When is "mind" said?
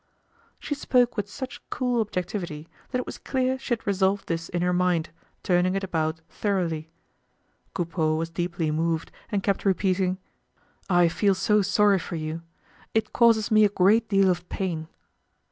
4.73-5.11